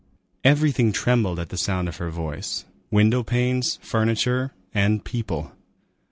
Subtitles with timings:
[0.43, 5.51] Everything trembled at the sound of her voice,—window panes, furniture, and people.